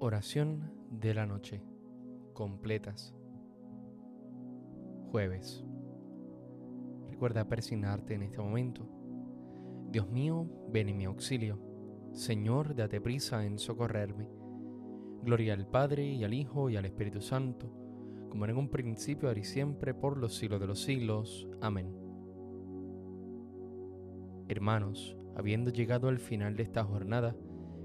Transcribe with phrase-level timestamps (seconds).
[0.00, 1.60] Oración de la noche.
[2.32, 3.16] Completas.
[5.10, 5.64] Jueves.
[7.08, 8.88] Recuerda persignarte en este momento.
[9.90, 11.58] Dios mío, ven en mi auxilio.
[12.12, 14.28] Señor, date prisa en socorrerme.
[15.24, 17.68] Gloria al Padre y al Hijo y al Espíritu Santo,
[18.30, 21.48] como en un principio, ahora y siempre, por los siglos de los siglos.
[21.60, 21.92] Amén.
[24.46, 27.34] Hermanos, habiendo llegado al final de esta jornada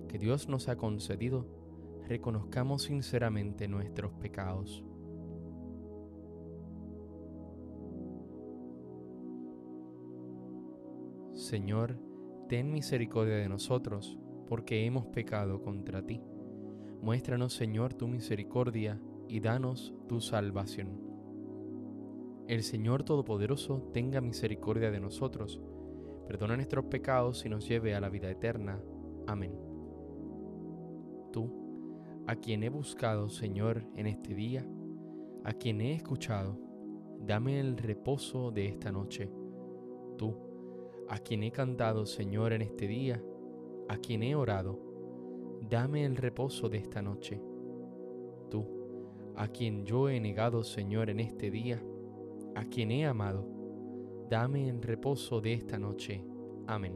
[0.07, 1.62] que Dios nos ha concedido,
[2.07, 4.84] reconozcamos sinceramente nuestros pecados.
[11.34, 11.99] Señor,
[12.47, 16.21] ten misericordia de nosotros, porque hemos pecado contra ti.
[17.02, 21.02] Muéstranos, Señor, tu misericordia y danos tu salvación.
[22.47, 25.61] El Señor Todopoderoso tenga misericordia de nosotros,
[26.27, 28.81] perdona nuestros pecados y nos lleve a la vida eterna.
[29.27, 29.53] Amén.
[31.31, 31.62] Tú,
[32.27, 34.66] a quien he buscado, Señor, en este día,
[35.43, 36.57] a quien he escuchado,
[37.19, 39.30] dame el reposo de esta noche.
[40.17, 40.35] Tú,
[41.09, 43.21] a quien he cantado, Señor, en este día,
[43.89, 44.80] a quien he orado,
[45.69, 47.41] dame el reposo de esta noche.
[48.49, 48.65] Tú,
[49.35, 51.83] a quien yo he negado, Señor, en este día,
[52.55, 53.45] a quien he amado,
[54.30, 56.23] dame el reposo de esta noche.
[56.67, 56.95] Amén.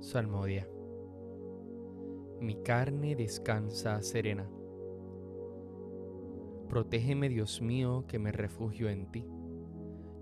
[0.00, 0.75] Salmodia.
[2.40, 4.46] Mi carne descansa serena.
[6.68, 9.24] Protégeme, Dios mío, que me refugio en ti.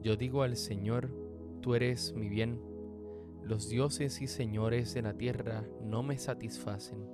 [0.00, 1.10] Yo digo al Señor,
[1.60, 2.60] tú eres mi bien.
[3.42, 7.04] Los dioses y señores de la tierra no me satisfacen.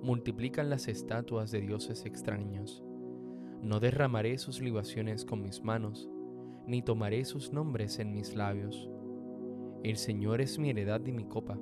[0.00, 2.84] Multiplican las estatuas de dioses extraños.
[3.62, 6.08] No derramaré sus libaciones con mis manos,
[6.68, 8.88] ni tomaré sus nombres en mis labios.
[9.82, 11.58] El Señor es mi heredad y mi copa.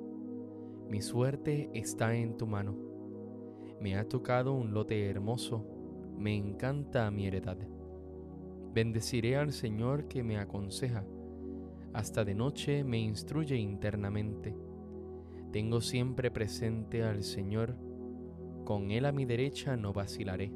[0.93, 2.77] Mi suerte está en tu mano.
[3.81, 5.65] Me ha tocado un lote hermoso,
[6.19, 7.57] me encanta mi heredad.
[8.75, 11.03] Bendeciré al Señor que me aconseja,
[11.93, 14.55] hasta de noche me instruye internamente.
[15.51, 17.75] Tengo siempre presente al Señor,
[18.63, 20.53] con Él a mi derecha no vacilaré.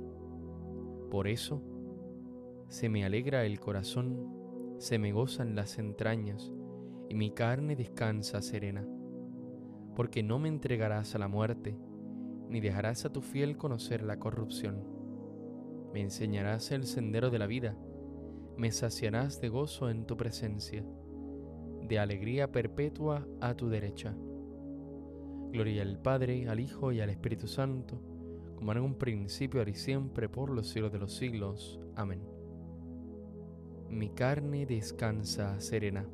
[1.09, 1.63] Por eso,
[2.67, 6.53] se me alegra el corazón, se me gozan las entrañas,
[7.09, 8.87] y mi carne descansa serena,
[9.97, 11.75] porque no me entregarás a la muerte,
[12.49, 14.83] ni dejarás a tu fiel conocer la corrupción.
[15.91, 17.75] Me enseñarás el sendero de la vida,
[18.57, 20.85] me saciarás de gozo en tu presencia,
[21.81, 24.15] de alegría perpetua a tu derecha.
[25.51, 27.99] Gloria al Padre, al Hijo y al Espíritu Santo,
[28.55, 31.79] como en un principio, ahora y siempre, por los siglos de los siglos.
[31.95, 32.21] Amén.
[33.89, 36.07] Mi carne descansa serena.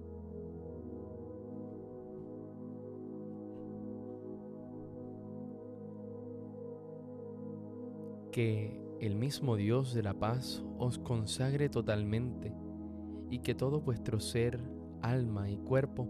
[8.34, 12.52] Que el mismo Dios de la paz os consagre totalmente
[13.30, 14.60] y que todo vuestro ser,
[15.04, 16.08] alma y cuerpo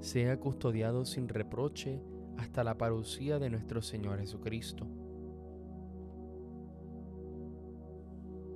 [0.00, 2.02] sea custodiado sin reproche
[2.38, 4.88] hasta la parucía de nuestro Señor Jesucristo.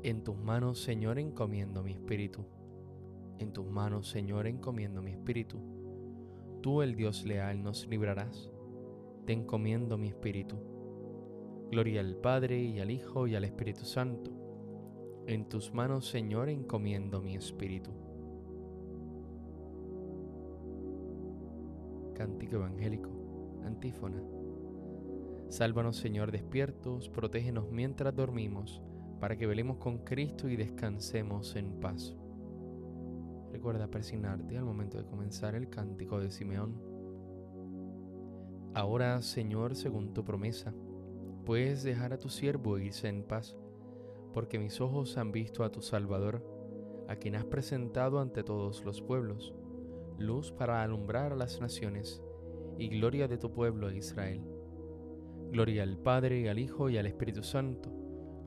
[0.03, 2.45] En tus manos, Señor, encomiendo mi espíritu.
[3.39, 5.61] En tus manos, Señor, encomiendo mi espíritu.
[6.63, 8.51] Tú, el Dios leal, nos librarás.
[9.25, 10.74] Te encomiendo mi espíritu.
[11.75, 14.31] Gloria al Padre y al Hijo y al Espíritu Santo.
[15.27, 17.91] En tus manos, Señor, encomiendo mi espíritu.
[22.15, 23.11] Cántico Evangélico,
[23.65, 24.23] antífona.
[25.49, 28.81] Sálvanos, Señor, despiertos, protégenos mientras dormimos,
[29.19, 32.15] para que velemos con Cristo y descansemos en paz.
[33.51, 36.81] Recuerda persignarte al momento de comenzar el cántico de Simeón.
[38.75, 40.73] Ahora, Señor, según tu promesa,
[41.45, 43.57] puedes dejar a tu siervo irse en paz,
[44.33, 46.43] porque mis ojos han visto a tu Salvador,
[47.09, 49.55] a quien has presentado ante todos los pueblos,
[50.19, 52.23] luz para alumbrar a las naciones
[52.79, 54.41] y gloria de tu pueblo Israel.
[55.51, 57.91] Gloria al Padre, al Hijo y al Espíritu Santo,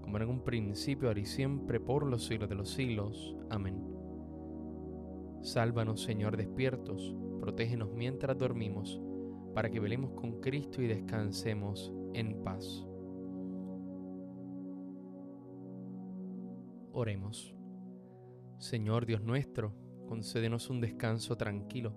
[0.01, 3.35] como en un principio, ahora y siempre, por los siglos de los siglos.
[3.49, 3.81] Amén.
[5.41, 8.99] Sálvanos, Señor, despiertos, protégenos mientras dormimos,
[9.53, 12.85] para que velemos con Cristo y descansemos en paz.
[16.91, 17.55] Oremos.
[18.57, 19.75] Señor Dios nuestro,
[20.07, 21.93] concédenos un descanso tranquilo,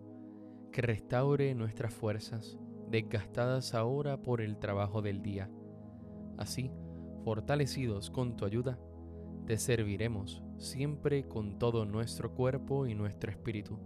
[0.72, 2.58] que restaure nuestras fuerzas,
[2.88, 5.50] desgastadas ahora por el trabajo del día.
[6.36, 6.70] Así,
[7.24, 8.78] fortalecidos con tu ayuda,
[9.46, 13.78] te serviremos siempre con todo nuestro cuerpo y nuestro espíritu.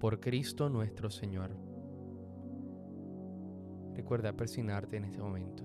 [0.00, 1.63] Por Cristo nuestro Señor.
[3.94, 5.64] Recuerda persignarte en este momento.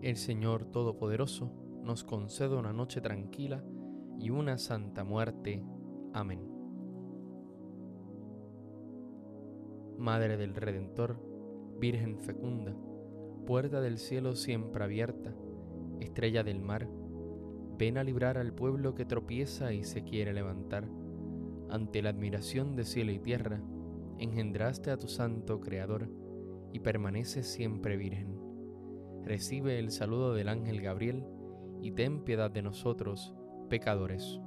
[0.00, 1.52] El Señor Todopoderoso
[1.82, 3.64] nos conceda una noche tranquila
[4.18, 5.62] y una santa muerte.
[6.12, 6.40] Amén.
[9.98, 11.18] Madre del Redentor,
[11.78, 12.74] Virgen fecunda,
[13.44, 15.34] puerta del cielo siempre abierta,
[15.98, 16.88] estrella del mar,
[17.76, 20.88] ven a librar al pueblo que tropieza y se quiere levantar.
[21.68, 23.60] Ante la admiración de cielo y tierra,
[24.18, 26.08] engendraste a tu santo Creador
[26.72, 28.36] y permaneces siempre virgen.
[29.24, 31.24] Recibe el saludo del ángel Gabriel
[31.82, 33.34] y ten piedad de nosotros,
[33.68, 34.40] pecadores.